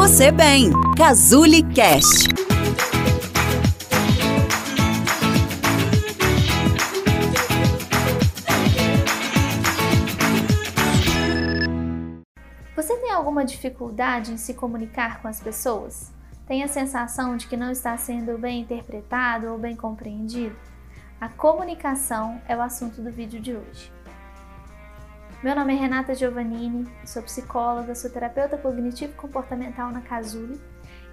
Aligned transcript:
você 0.00 0.32
bem. 0.32 0.70
Cazuli 0.96 1.62
Cast. 1.74 2.26
Você 12.74 12.96
tem 12.96 13.10
alguma 13.12 13.44
dificuldade 13.44 14.32
em 14.32 14.38
se 14.38 14.54
comunicar 14.54 15.20
com 15.20 15.28
as 15.28 15.38
pessoas? 15.38 16.10
Tem 16.46 16.62
a 16.62 16.68
sensação 16.68 17.36
de 17.36 17.46
que 17.46 17.54
não 17.54 17.70
está 17.70 17.94
sendo 17.98 18.38
bem 18.38 18.62
interpretado 18.62 19.48
ou 19.48 19.58
bem 19.58 19.76
compreendido? 19.76 20.56
A 21.20 21.28
comunicação 21.28 22.40
é 22.48 22.56
o 22.56 22.62
assunto 22.62 23.02
do 23.02 23.12
vídeo 23.12 23.38
de 23.38 23.54
hoje. 23.54 23.92
Meu 25.42 25.54
nome 25.54 25.74
é 25.74 25.78
Renata 25.78 26.14
Giovannini, 26.14 26.86
sou 27.02 27.22
psicóloga, 27.22 27.94
sou 27.94 28.10
terapeuta 28.10 28.58
cognitivo 28.58 29.14
comportamental 29.14 29.90
na 29.90 30.02
Casuli 30.02 30.60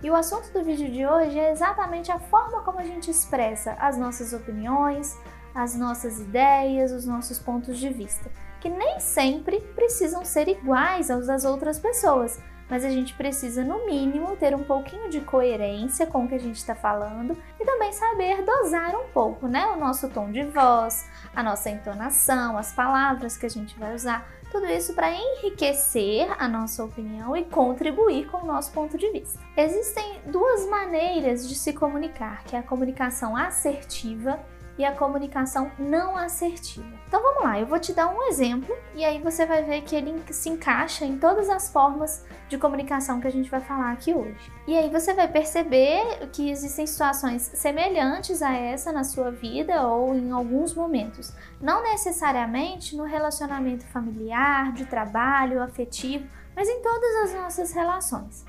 e 0.03 0.09
o 0.09 0.15
assunto 0.15 0.51
do 0.51 0.65
vídeo 0.65 0.91
de 0.91 1.07
hoje 1.07 1.39
é 1.39 1.49
exatamente 1.49 2.11
a 2.11 2.19
forma 2.19 2.61
como 2.61 2.77
a 2.77 2.83
gente 2.83 3.09
expressa 3.09 3.77
as 3.79 3.97
nossas 3.97 4.33
opiniões, 4.33 5.17
as 5.55 5.75
nossas 5.75 6.19
ideias, 6.19 6.91
os 6.91 7.05
nossos 7.05 7.39
pontos 7.39 7.79
de 7.79 7.87
vista, 7.87 8.29
que 8.59 8.67
nem 8.67 8.99
sempre 8.99 9.61
precisam 9.73 10.25
ser 10.25 10.49
iguais 10.49 11.09
aos 11.09 11.27
das 11.27 11.45
outras 11.45 11.79
pessoas, 11.79 12.37
mas 12.69 12.83
a 12.83 12.89
gente 12.89 13.13
precisa, 13.13 13.63
no 13.63 13.85
mínimo, 13.85 14.35
ter 14.35 14.55
um 14.55 14.63
pouquinho 14.63 15.09
de 15.09 15.21
coerência 15.21 16.05
com 16.05 16.25
o 16.25 16.27
que 16.27 16.35
a 16.35 16.39
gente 16.39 16.57
está 16.57 16.75
falando 16.75 17.37
e 17.59 17.65
também 17.65 17.91
saber 17.93 18.43
dosar 18.43 18.95
um 18.95 19.07
pouco, 19.09 19.47
né? 19.47 19.65
O 19.67 19.77
nosso 19.77 20.09
tom 20.09 20.31
de 20.31 20.43
voz, 20.43 21.07
a 21.35 21.41
nossa 21.41 21.69
entonação, 21.69 22.57
as 22.57 22.73
palavras 22.73 23.37
que 23.37 23.45
a 23.45 23.49
gente 23.49 23.77
vai 23.79 23.95
usar, 23.95 24.27
tudo 24.51 24.65
isso 24.67 24.93
para 24.93 25.13
enriquecer 25.13 26.27
a 26.39 26.47
nossa 26.47 26.83
opinião 26.83 27.35
e 27.35 27.43
contribuir 27.43 28.27
com 28.27 28.37
o 28.37 28.45
nosso 28.45 28.71
ponto 28.71 28.97
de 28.97 29.11
vista. 29.11 29.39
Existem 29.55 30.21
duas 30.25 30.67
maneiras 30.67 31.47
de 31.47 31.55
se 31.55 31.73
comunicar, 31.73 32.43
que 32.43 32.55
é 32.55 32.59
a 32.59 32.63
comunicação 32.63 33.35
assertiva 33.35 34.39
e 34.77 34.85
a 34.85 34.91
comunicação 34.91 35.71
não 35.77 36.15
assertiva. 36.15 36.85
Então 37.07 37.21
vamos 37.21 37.43
lá, 37.43 37.59
eu 37.59 37.65
vou 37.65 37.79
te 37.79 37.93
dar 37.93 38.07
um 38.07 38.23
exemplo 38.23 38.75
e 38.93 39.03
aí 39.03 39.19
você 39.21 39.45
vai 39.45 39.63
ver 39.63 39.81
que 39.81 39.95
ele 39.95 40.21
se 40.31 40.49
encaixa 40.49 41.05
em 41.05 41.17
todas 41.17 41.49
as 41.49 41.71
formas 41.71 42.25
de 42.49 42.57
comunicação 42.57 43.19
que 43.19 43.27
a 43.27 43.31
gente 43.31 43.49
vai 43.49 43.61
falar 43.61 43.91
aqui 43.91 44.13
hoje. 44.13 44.51
E 44.67 44.77
aí 44.77 44.89
você 44.89 45.13
vai 45.13 45.27
perceber 45.27 46.29
que 46.31 46.49
existem 46.49 46.85
situações 46.85 47.41
semelhantes 47.41 48.41
a 48.41 48.53
essa 48.53 48.91
na 48.91 49.03
sua 49.03 49.31
vida 49.31 49.87
ou 49.87 50.13
em 50.13 50.31
alguns 50.31 50.73
momentos. 50.73 51.33
Não 51.61 51.81
necessariamente 51.81 52.95
no 52.95 53.03
relacionamento 53.03 53.85
familiar, 53.87 54.73
de 54.73 54.85
trabalho, 54.85 55.63
afetivo, 55.63 56.27
mas 56.55 56.67
em 56.67 56.81
todas 56.81 57.15
as 57.23 57.33
nossas 57.33 57.71
relações. 57.71 58.45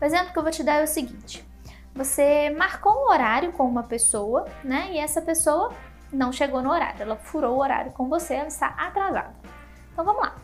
O 0.00 0.04
exemplo 0.04 0.32
que 0.32 0.38
eu 0.38 0.42
vou 0.42 0.52
te 0.52 0.62
dar 0.62 0.74
é 0.74 0.84
o 0.84 0.86
seguinte: 0.86 1.46
você 1.96 2.50
marcou 2.50 2.92
um 2.92 3.10
horário 3.10 3.52
com 3.52 3.64
uma 3.64 3.82
pessoa, 3.82 4.46
né? 4.62 4.90
E 4.92 4.98
essa 4.98 5.22
pessoa 5.22 5.72
não 6.12 6.30
chegou 6.30 6.62
no 6.62 6.70
horário, 6.70 7.02
ela 7.02 7.16
furou 7.16 7.56
o 7.56 7.60
horário 7.60 7.90
com 7.92 8.08
você, 8.08 8.34
ela 8.34 8.48
está 8.48 8.68
atrasada. 8.68 9.34
Então 9.92 10.04
vamos 10.04 10.22
lá. 10.22 10.36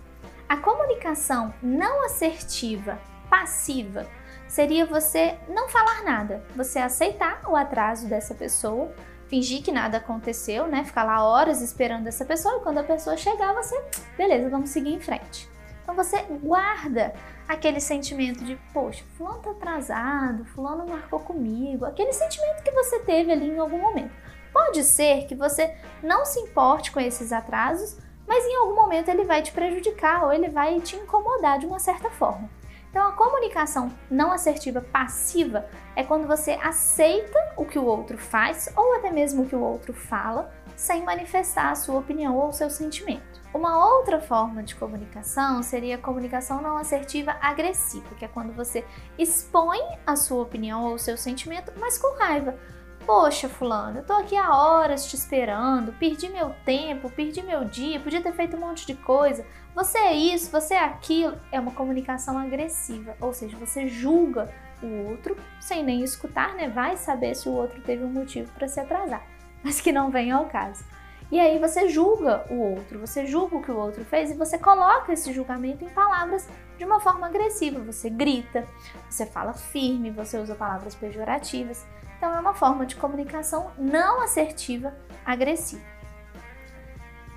A 0.48 0.56
comunicação 0.56 1.52
não 1.62 2.04
assertiva, 2.04 2.98
passiva, 3.30 4.06
seria 4.48 4.86
você 4.86 5.38
não 5.48 5.68
falar 5.68 6.02
nada, 6.02 6.44
você 6.56 6.78
aceitar 6.78 7.42
o 7.48 7.54
atraso 7.54 8.08
dessa 8.08 8.34
pessoa, 8.34 8.92
fingir 9.28 9.62
que 9.62 9.72
nada 9.72 9.98
aconteceu, 9.98 10.66
né? 10.66 10.84
Ficar 10.84 11.04
lá 11.04 11.22
horas 11.22 11.60
esperando 11.60 12.06
essa 12.06 12.24
pessoa 12.24 12.58
e 12.58 12.60
quando 12.60 12.78
a 12.78 12.84
pessoa 12.84 13.16
chegar, 13.16 13.54
você, 13.54 13.78
beleza, 14.16 14.50
vamos 14.50 14.70
seguir 14.70 14.94
em 14.94 15.00
frente. 15.00 15.48
Então 15.82 15.94
você 15.94 16.22
guarda 16.42 17.12
aquele 17.52 17.80
sentimento 17.80 18.42
de, 18.44 18.56
poxa, 18.72 19.04
fulano 19.16 19.38
tá 19.40 19.50
atrasado, 19.50 20.44
fulano 20.46 20.86
marcou 20.86 21.20
comigo, 21.20 21.84
aquele 21.84 22.12
sentimento 22.12 22.62
que 22.62 22.70
você 22.70 23.00
teve 23.00 23.30
ali 23.30 23.50
em 23.50 23.58
algum 23.58 23.78
momento. 23.78 24.10
Pode 24.52 24.82
ser 24.84 25.26
que 25.26 25.34
você 25.34 25.74
não 26.02 26.24
se 26.24 26.40
importe 26.40 26.90
com 26.90 27.00
esses 27.00 27.32
atrasos, 27.32 27.98
mas 28.26 28.44
em 28.44 28.56
algum 28.56 28.74
momento 28.74 29.08
ele 29.08 29.24
vai 29.24 29.42
te 29.42 29.52
prejudicar 29.52 30.24
ou 30.24 30.32
ele 30.32 30.48
vai 30.48 30.80
te 30.80 30.96
incomodar 30.96 31.58
de 31.58 31.66
uma 31.66 31.78
certa 31.78 32.10
forma. 32.10 32.48
Então, 32.90 33.06
a 33.06 33.12
comunicação 33.12 33.90
não 34.10 34.32
assertiva 34.32 34.82
passiva 34.82 35.66
é 35.96 36.04
quando 36.04 36.26
você 36.26 36.52
aceita 36.62 37.38
o 37.56 37.64
que 37.64 37.78
o 37.78 37.86
outro 37.86 38.18
faz 38.18 38.70
ou 38.76 38.94
até 38.96 39.10
mesmo 39.10 39.42
o 39.42 39.46
que 39.46 39.56
o 39.56 39.62
outro 39.62 39.94
fala, 39.94 40.52
sem 40.76 41.02
manifestar 41.02 41.70
a 41.70 41.74
sua 41.74 41.98
opinião 41.98 42.36
ou 42.36 42.48
o 42.48 42.52
seu 42.52 42.68
sentimento. 42.68 43.41
Uma 43.54 43.84
outra 43.86 44.18
forma 44.18 44.62
de 44.62 44.74
comunicação 44.74 45.62
seria 45.62 45.96
a 45.96 45.98
comunicação 45.98 46.62
não 46.62 46.78
assertiva 46.78 47.36
agressiva, 47.38 48.14
que 48.18 48.24
é 48.24 48.28
quando 48.28 48.52
você 48.54 48.82
expõe 49.18 49.78
a 50.06 50.16
sua 50.16 50.42
opinião 50.42 50.84
ou 50.84 50.94
o 50.94 50.98
seu 50.98 51.18
sentimento, 51.18 51.70
mas 51.78 51.98
com 51.98 52.16
raiva. 52.16 52.56
Poxa, 53.04 53.48
fulano, 53.48 53.98
eu 53.98 54.06
tô 54.06 54.14
aqui 54.14 54.36
há 54.36 54.56
horas 54.56 55.04
te 55.04 55.16
esperando, 55.16 55.92
perdi 55.92 56.30
meu 56.30 56.54
tempo, 56.64 57.10
perdi 57.10 57.42
meu 57.42 57.64
dia, 57.64 58.00
podia 58.00 58.22
ter 58.22 58.32
feito 58.32 58.56
um 58.56 58.60
monte 58.60 58.86
de 58.86 58.94
coisa. 58.94 59.44
Você 59.74 59.98
é 59.98 60.14
isso, 60.14 60.50
você 60.50 60.74
é 60.74 60.84
aquilo. 60.84 61.36
É 61.50 61.60
uma 61.60 61.72
comunicação 61.72 62.38
agressiva, 62.38 63.16
ou 63.20 63.34
seja, 63.34 63.56
você 63.56 63.86
julga 63.86 64.48
o 64.82 65.10
outro 65.10 65.36
sem 65.60 65.82
nem 65.82 66.02
escutar, 66.02 66.54
né? 66.54 66.68
Vai 66.68 66.96
saber 66.96 67.34
se 67.34 67.48
o 67.48 67.52
outro 67.52 67.82
teve 67.82 68.02
um 68.02 68.10
motivo 68.10 68.50
para 68.52 68.68
se 68.68 68.80
atrasar, 68.80 69.26
mas 69.62 69.80
que 69.80 69.92
não 69.92 70.10
vem 70.10 70.30
ao 70.30 70.46
caso. 70.46 70.84
E 71.32 71.40
aí 71.40 71.58
você 71.58 71.88
julga 71.88 72.44
o 72.50 72.56
outro, 72.56 72.98
você 72.98 73.24
julga 73.24 73.56
o 73.56 73.62
que 73.62 73.70
o 73.70 73.76
outro 73.78 74.04
fez 74.04 74.30
e 74.30 74.34
você 74.34 74.58
coloca 74.58 75.14
esse 75.14 75.32
julgamento 75.32 75.82
em 75.82 75.88
palavras 75.88 76.46
de 76.76 76.84
uma 76.84 77.00
forma 77.00 77.26
agressiva. 77.26 77.80
Você 77.80 78.10
grita, 78.10 78.68
você 79.08 79.24
fala 79.24 79.54
firme, 79.54 80.10
você 80.10 80.36
usa 80.36 80.54
palavras 80.54 80.94
pejorativas. 80.94 81.86
Então 82.18 82.36
é 82.36 82.38
uma 82.38 82.52
forma 82.52 82.84
de 82.84 82.96
comunicação 82.96 83.70
não 83.78 84.20
assertiva 84.20 84.94
agressiva. 85.24 85.91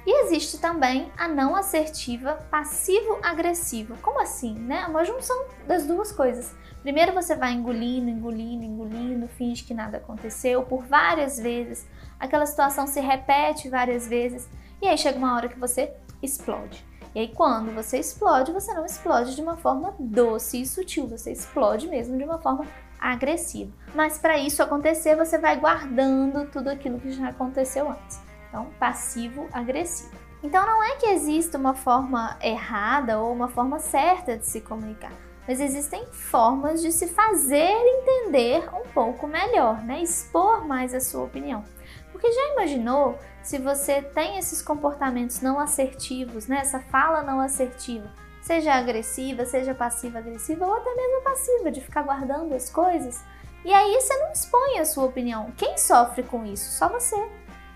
E 0.05 0.25
existe 0.25 0.59
também 0.59 1.11
a 1.17 1.27
não 1.27 1.55
assertiva 1.55 2.33
passivo-agressiva. 2.51 3.97
Como 4.01 4.21
assim, 4.21 4.53
né? 4.53 4.85
Uma 4.85 5.03
junção 5.03 5.45
das 5.67 5.87
duas 5.87 6.11
coisas. 6.11 6.53
Primeiro 6.83 7.13
você 7.13 7.35
vai 7.35 7.53
engolindo, 7.53 8.09
engolindo, 8.09 8.63
engolindo, 8.63 9.27
finge 9.27 9.63
que 9.63 9.73
nada 9.73 9.97
aconteceu 9.97 10.61
por 10.61 10.83
várias 10.83 11.39
vezes. 11.39 11.87
Aquela 12.19 12.45
situação 12.45 12.85
se 12.85 12.99
repete 12.99 13.69
várias 13.69 14.07
vezes 14.07 14.47
e 14.79 14.87
aí 14.87 14.95
chega 14.95 15.17
uma 15.17 15.35
hora 15.35 15.49
que 15.49 15.59
você 15.59 15.91
explode. 16.21 16.85
E 17.15 17.19
aí 17.19 17.27
quando 17.29 17.73
você 17.73 17.97
explode, 17.97 18.51
você 18.51 18.71
não 18.75 18.85
explode 18.85 19.35
de 19.35 19.41
uma 19.41 19.57
forma 19.57 19.95
doce 19.97 20.61
e 20.61 20.65
sutil, 20.67 21.07
você 21.07 21.31
explode 21.31 21.87
mesmo 21.87 22.15
de 22.15 22.23
uma 22.23 22.37
forma 22.37 22.67
agressiva. 22.99 23.71
Mas 23.95 24.19
para 24.19 24.37
isso 24.37 24.61
acontecer, 24.61 25.15
você 25.15 25.39
vai 25.39 25.59
guardando 25.59 26.47
tudo 26.51 26.69
aquilo 26.69 26.99
que 26.99 27.11
já 27.11 27.29
aconteceu 27.29 27.89
antes. 27.89 28.19
Então, 28.55 28.71
passivo-agressivo. 28.79 30.15
Então, 30.41 30.65
não 30.65 30.81
é 30.81 30.95
que 30.95 31.07
exista 31.07 31.57
uma 31.57 31.73
forma 31.73 32.37
errada 32.41 33.19
ou 33.19 33.33
uma 33.33 33.49
forma 33.49 33.79
certa 33.79 34.37
de 34.37 34.47
se 34.47 34.61
comunicar, 34.61 35.11
mas 35.45 35.59
existem 35.59 36.05
formas 36.13 36.81
de 36.81 36.89
se 36.89 37.07
fazer 37.07 37.69
entender 37.69 38.63
um 38.73 38.87
pouco 38.93 39.27
melhor, 39.27 39.83
né? 39.83 40.01
Expor 40.01 40.65
mais 40.65 40.93
a 40.93 41.01
sua 41.01 41.25
opinião. 41.25 41.65
Porque 42.13 42.31
já 42.31 42.53
imaginou 42.53 43.19
se 43.43 43.57
você 43.57 44.01
tem 44.01 44.37
esses 44.37 44.61
comportamentos 44.61 45.41
não 45.41 45.59
assertivos, 45.59 46.47
né? 46.47 46.59
Essa 46.59 46.79
fala 46.79 47.21
não 47.23 47.41
assertiva, 47.41 48.09
seja 48.41 48.73
agressiva, 48.73 49.45
seja 49.45 49.75
passiva-agressiva 49.75 50.65
ou 50.65 50.75
até 50.75 50.95
mesmo 50.95 51.23
passiva, 51.23 51.69
de 51.69 51.81
ficar 51.81 52.03
guardando 52.03 52.55
as 52.55 52.69
coisas. 52.69 53.21
E 53.65 53.73
aí 53.73 53.99
você 53.99 54.15
não 54.15 54.31
expõe 54.31 54.79
a 54.79 54.85
sua 54.85 55.03
opinião. 55.03 55.51
Quem 55.57 55.77
sofre 55.77 56.23
com 56.23 56.45
isso? 56.45 56.71
Só 56.71 56.87
você. 56.87 57.17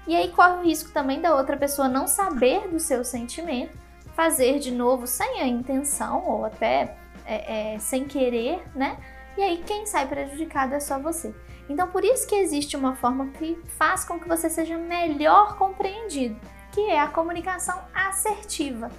E 0.09 0.15
aí 0.15 0.31
corre 0.31 0.53
o 0.55 0.61
risco 0.63 0.89
também 0.89 1.21
da 1.21 1.35
outra 1.35 1.55
pessoa 1.55 1.87
não 1.87 2.07
saber 2.07 2.67
do 2.67 2.79
seu 2.79 3.03
sentimento, 3.03 3.77
fazer 4.15 4.57
de 4.57 4.71
novo 4.71 5.05
sem 5.05 5.39
a 5.39 5.45
intenção 5.45 6.27
ou 6.27 6.45
até 6.45 6.97
é, 7.27 7.75
é, 7.75 7.77
sem 7.77 8.05
querer, 8.05 8.59
né? 8.73 8.97
E 9.37 9.43
aí 9.43 9.63
quem 9.63 9.85
sai 9.85 10.07
prejudicado 10.07 10.73
é 10.73 10.79
só 10.79 10.97
você. 10.97 11.31
Então 11.69 11.89
por 11.89 12.03
isso 12.03 12.27
que 12.27 12.33
existe 12.33 12.75
uma 12.75 12.95
forma 12.95 13.27
que 13.27 13.55
faz 13.77 14.03
com 14.03 14.19
que 14.19 14.27
você 14.27 14.49
seja 14.49 14.79
melhor 14.79 15.55
compreendido, 15.59 16.39
que 16.71 16.89
é 16.89 16.99
a 16.99 17.07
comunicação 17.07 17.79
assertiva. 17.93 18.89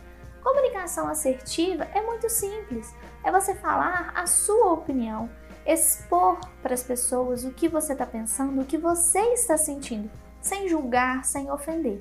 Comunicação 0.40 1.08
assertiva 1.08 1.88
é 1.92 2.00
muito 2.02 2.28
simples. 2.28 2.94
É 3.24 3.32
você 3.32 3.52
falar 3.56 4.12
a 4.14 4.28
sua 4.28 4.74
opinião, 4.74 5.28
expor 5.66 6.38
para 6.62 6.72
as 6.72 6.84
pessoas 6.84 7.44
o 7.44 7.50
que 7.50 7.68
você 7.68 7.94
está 7.94 8.06
pensando, 8.06 8.62
o 8.62 8.64
que 8.64 8.78
você 8.78 9.18
está 9.32 9.56
sentindo, 9.58 10.08
sem 10.40 10.68
julgar, 10.68 11.24
sem 11.24 11.50
ofender. 11.50 12.00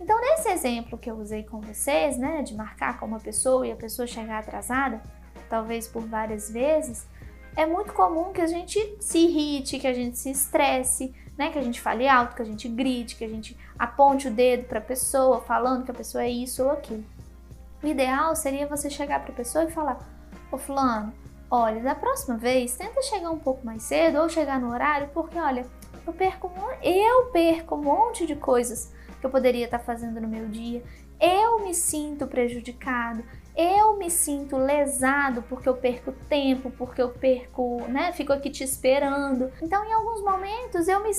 Então, 0.00 0.20
nesse 0.20 0.48
exemplo 0.48 0.98
que 0.98 1.10
eu 1.10 1.16
usei 1.16 1.42
com 1.42 1.60
vocês, 1.60 2.18
né, 2.18 2.42
de 2.42 2.54
marcar 2.54 2.98
com 2.98 3.06
uma 3.06 3.20
pessoa 3.20 3.66
e 3.66 3.72
a 3.72 3.76
pessoa 3.76 4.06
chegar 4.06 4.38
atrasada, 4.38 5.00
talvez 5.48 5.88
por 5.88 6.02
várias 6.02 6.50
vezes, 6.50 7.06
é 7.56 7.64
muito 7.64 7.92
comum 7.94 8.32
que 8.32 8.40
a 8.40 8.46
gente 8.46 8.96
se 9.00 9.18
irrite, 9.18 9.78
que 9.78 9.86
a 9.86 9.94
gente 9.94 10.18
se 10.18 10.30
estresse, 10.30 11.14
né, 11.36 11.50
que 11.50 11.58
a 11.58 11.62
gente 11.62 11.80
fale 11.80 12.06
alto, 12.06 12.36
que 12.36 12.42
a 12.42 12.44
gente 12.44 12.68
grite, 12.68 13.16
que 13.16 13.24
a 13.24 13.28
gente 13.28 13.56
aponte 13.78 14.28
o 14.28 14.30
dedo 14.30 14.64
para 14.64 14.78
a 14.78 14.82
pessoa, 14.82 15.40
falando 15.40 15.84
que 15.84 15.90
a 15.90 15.94
pessoa 15.94 16.24
é 16.24 16.30
isso 16.30 16.62
ou 16.62 16.70
aquilo. 16.70 17.04
O 17.82 17.86
ideal 17.86 18.34
seria 18.34 18.66
você 18.66 18.90
chegar 18.90 19.20
para 19.20 19.32
a 19.32 19.36
pessoa 19.36 19.64
e 19.64 19.70
falar: 19.70 19.98
Ô 20.50 20.56
Fulano, 20.56 21.12
olha, 21.50 21.82
da 21.82 21.94
próxima 21.94 22.36
vez 22.36 22.76
tenta 22.76 23.02
chegar 23.02 23.30
um 23.30 23.38
pouco 23.38 23.64
mais 23.64 23.82
cedo 23.82 24.20
ou 24.20 24.28
chegar 24.28 24.60
no 24.60 24.70
horário, 24.70 25.08
porque 25.12 25.38
olha, 25.38 25.66
eu 26.06 26.12
perco, 26.12 26.50
eu 26.82 27.26
perco 27.26 27.74
um 27.74 27.82
monte 27.82 28.26
de 28.26 28.36
coisas 28.36 28.92
que 29.18 29.26
eu 29.26 29.30
poderia 29.30 29.64
estar 29.64 29.78
fazendo 29.78 30.20
no 30.20 30.28
meu 30.28 30.46
dia. 30.46 30.82
Eu 31.18 31.64
me 31.64 31.74
sinto 31.74 32.26
prejudicado, 32.26 33.24
eu 33.56 33.96
me 33.96 34.10
sinto 34.10 34.58
lesado 34.58 35.42
porque 35.48 35.66
eu 35.66 35.74
perco 35.74 36.12
tempo, 36.28 36.70
porque 36.70 37.00
eu 37.00 37.08
perco, 37.08 37.82
né, 37.88 38.12
fico 38.12 38.34
aqui 38.34 38.50
te 38.50 38.62
esperando. 38.62 39.50
Então, 39.62 39.82
em 39.82 39.92
alguns 39.94 40.20
momentos 40.20 40.86
eu 40.86 41.02
me 41.02 41.10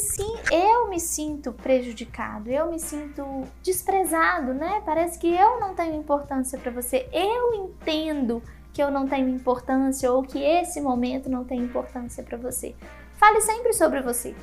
eu 0.51 0.87
me 0.87 0.99
sinto 0.99 1.51
prejudicado, 1.51 2.49
eu 2.49 2.69
me 2.69 2.79
sinto 2.79 3.43
desprezado, 3.63 4.53
né? 4.53 4.83
Parece 4.85 5.17
que 5.17 5.33
eu 5.33 5.59
não 5.59 5.73
tenho 5.73 5.95
importância 5.95 6.59
para 6.59 6.71
você. 6.71 7.09
Eu 7.11 7.55
entendo 7.55 8.43
que 8.71 8.83
eu 8.83 8.91
não 8.91 9.07
tenho 9.07 9.27
importância 9.27 10.11
ou 10.11 10.21
que 10.21 10.37
esse 10.37 10.79
momento 10.79 11.27
não 11.27 11.43
tem 11.43 11.59
importância 11.59 12.23
para 12.23 12.37
você. 12.37 12.75
Fale 13.15 13.41
sempre 13.41 13.73
sobre 13.73 13.99
você. 14.01 14.35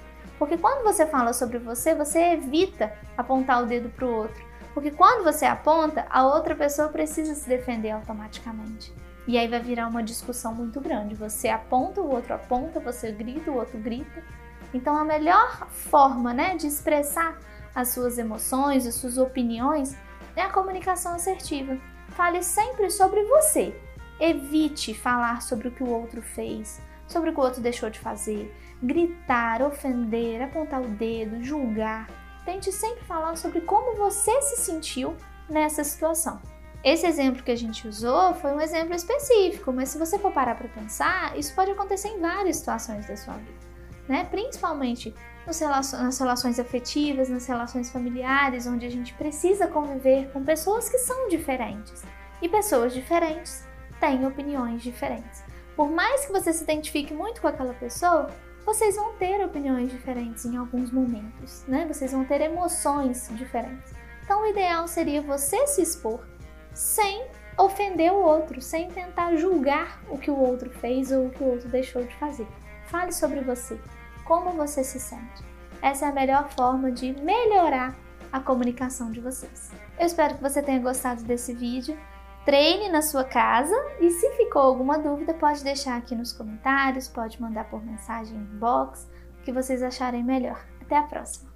Porque 0.44 0.58
quando 0.58 0.84
você 0.84 1.06
fala 1.06 1.32
sobre 1.32 1.58
você, 1.58 1.94
você 1.94 2.34
evita 2.34 2.92
apontar 3.16 3.62
o 3.62 3.66
dedo 3.66 3.88
para 3.88 4.04
o 4.04 4.14
outro. 4.14 4.44
Porque 4.74 4.90
quando 4.90 5.24
você 5.24 5.46
aponta, 5.46 6.06
a 6.10 6.26
outra 6.26 6.54
pessoa 6.54 6.90
precisa 6.90 7.34
se 7.34 7.48
defender 7.48 7.92
automaticamente. 7.92 8.92
E 9.26 9.38
aí 9.38 9.48
vai 9.48 9.60
virar 9.60 9.88
uma 9.88 10.02
discussão 10.02 10.54
muito 10.54 10.82
grande. 10.82 11.14
Você 11.14 11.48
aponta, 11.48 12.02
o 12.02 12.12
outro 12.12 12.34
aponta, 12.34 12.78
você 12.78 13.10
grita, 13.10 13.50
o 13.50 13.56
outro 13.56 13.78
grita. 13.78 14.22
Então 14.74 14.94
a 14.94 15.02
melhor 15.02 15.66
forma 15.70 16.34
né, 16.34 16.54
de 16.56 16.66
expressar 16.66 17.38
as 17.74 17.88
suas 17.88 18.18
emoções, 18.18 18.86
as 18.86 18.96
suas 18.96 19.16
opiniões, 19.16 19.96
é 20.36 20.42
a 20.42 20.52
comunicação 20.52 21.14
assertiva. 21.14 21.78
Fale 22.08 22.42
sempre 22.42 22.90
sobre 22.90 23.24
você. 23.24 23.74
Evite 24.20 24.92
falar 24.92 25.40
sobre 25.40 25.68
o 25.68 25.70
que 25.70 25.82
o 25.82 25.88
outro 25.88 26.20
fez, 26.20 26.82
sobre 27.06 27.30
o 27.30 27.32
que 27.32 27.40
o 27.40 27.42
outro 27.42 27.60
deixou 27.60 27.90
de 27.90 27.98
fazer, 27.98 28.54
gritar, 28.82 29.62
ofender, 29.62 30.42
apontar 30.42 30.80
o 30.80 30.88
dedo, 30.88 31.42
julgar. 31.42 32.08
Tente 32.44 32.70
sempre 32.72 33.04
falar 33.04 33.36
sobre 33.36 33.60
como 33.62 33.96
você 33.96 34.42
se 34.42 34.56
sentiu 34.56 35.16
nessa 35.48 35.82
situação. 35.82 36.40
Esse 36.82 37.06
exemplo 37.06 37.42
que 37.42 37.50
a 37.50 37.56
gente 37.56 37.88
usou 37.88 38.34
foi 38.34 38.52
um 38.52 38.60
exemplo 38.60 38.94
específico, 38.94 39.72
mas 39.72 39.88
se 39.88 39.98
você 39.98 40.18
for 40.18 40.30
parar 40.30 40.54
para 40.54 40.68
pensar, 40.68 41.36
isso 41.38 41.54
pode 41.54 41.70
acontecer 41.70 42.08
em 42.08 42.20
várias 42.20 42.58
situações 42.58 43.06
da 43.06 43.16
sua 43.16 43.34
vida, 43.34 43.58
né? 44.06 44.24
Principalmente 44.30 45.14
nas 45.46 46.18
relações 46.18 46.58
afetivas, 46.58 47.30
nas 47.30 47.46
relações 47.46 47.90
familiares, 47.90 48.66
onde 48.66 48.84
a 48.84 48.90
gente 48.90 49.14
precisa 49.14 49.66
conviver 49.66 50.30
com 50.32 50.44
pessoas 50.44 50.88
que 50.88 50.98
são 50.98 51.28
diferentes. 51.28 52.02
E 52.42 52.48
pessoas 52.48 52.92
diferentes 52.92 53.66
têm 53.98 54.26
opiniões 54.26 54.82
diferentes. 54.82 55.42
Por 55.76 55.90
mais 55.90 56.24
que 56.26 56.32
você 56.32 56.52
se 56.52 56.62
identifique 56.62 57.12
muito 57.12 57.40
com 57.40 57.48
aquela 57.48 57.74
pessoa, 57.74 58.28
vocês 58.64 58.96
vão 58.96 59.12
ter 59.14 59.44
opiniões 59.44 59.90
diferentes 59.90 60.44
em 60.44 60.56
alguns 60.56 60.90
momentos, 60.90 61.64
né? 61.66 61.84
Vocês 61.86 62.12
vão 62.12 62.24
ter 62.24 62.40
emoções 62.40 63.28
diferentes. 63.32 63.92
Então, 64.24 64.42
o 64.42 64.46
ideal 64.46 64.88
seria 64.88 65.20
você 65.20 65.66
se 65.66 65.82
expor 65.82 66.20
sem 66.72 67.26
ofender 67.58 68.12
o 68.12 68.16
outro, 68.16 68.60
sem 68.60 68.88
tentar 68.88 69.36
julgar 69.36 70.02
o 70.08 70.18
que 70.18 70.30
o 70.30 70.38
outro 70.38 70.70
fez 70.70 71.12
ou 71.12 71.26
o 71.26 71.30
que 71.30 71.42
o 71.42 71.46
outro 71.46 71.68
deixou 71.68 72.02
de 72.02 72.14
fazer. 72.16 72.46
Fale 72.86 73.12
sobre 73.12 73.40
você, 73.40 73.78
como 74.24 74.50
você 74.52 74.82
se 74.82 74.98
sente. 74.98 75.44
Essa 75.82 76.06
é 76.06 76.08
a 76.08 76.12
melhor 76.12 76.48
forma 76.50 76.90
de 76.90 77.12
melhorar 77.20 77.94
a 78.32 78.40
comunicação 78.40 79.10
de 79.10 79.20
vocês. 79.20 79.70
Eu 79.98 80.06
espero 80.06 80.36
que 80.36 80.42
você 80.42 80.62
tenha 80.62 80.80
gostado 80.80 81.22
desse 81.22 81.52
vídeo. 81.52 81.96
Treine 82.44 82.90
na 82.90 83.00
sua 83.00 83.24
casa 83.24 83.74
e 84.00 84.10
se 84.10 84.30
ficou 84.32 84.60
alguma 84.60 84.98
dúvida, 84.98 85.32
pode 85.32 85.64
deixar 85.64 85.96
aqui 85.96 86.14
nos 86.14 86.32
comentários, 86.32 87.08
pode 87.08 87.40
mandar 87.40 87.70
por 87.70 87.82
mensagem 87.82 88.36
inbox, 88.36 89.08
o 89.40 89.42
que 89.44 89.52
vocês 89.52 89.82
acharem 89.82 90.22
melhor. 90.22 90.62
Até 90.82 90.98
a 90.98 91.04
próxima! 91.04 91.53